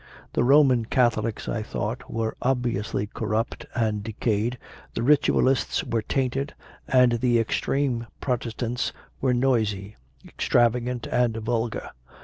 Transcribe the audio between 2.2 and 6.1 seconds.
obviously corrupt and decayed, the Ritualists were